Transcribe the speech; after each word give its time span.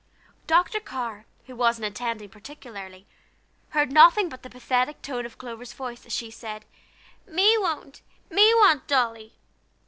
Dr. 0.47 0.79
Carr, 0.79 1.27
who 1.45 1.55
wasn't 1.55 1.85
attending 1.85 2.29
particularly, 2.29 3.05
heard 3.69 3.91
nothing 3.91 4.29
but 4.29 4.41
the 4.41 4.49
pathetic 4.49 4.99
tone 5.03 5.27
of 5.27 5.37
Clover's 5.37 5.73
voice, 5.73 6.07
as 6.07 6.11
she 6.11 6.31
said: 6.31 6.65
"Me 7.27 7.55
won't! 7.59 8.01
Me 8.31 8.51
want 8.55 8.87
dolly!" 8.87 9.33